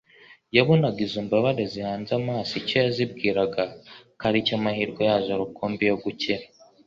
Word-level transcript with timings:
Yabonaga 0.55 0.99
izo 1.07 1.19
mbabare 1.25 1.63
zihanze 1.73 2.11
amaso 2.21 2.51
icyo 2.61 2.79
zibwiraga 2.95 3.63
ko 4.19 4.23
ari 4.27 4.39
cyo 4.47 4.55
mahirwe 4.63 5.01
yazo 5.09 5.31
rukumbi 5.41 5.83
yo 5.89 5.97
gukira 6.03 6.45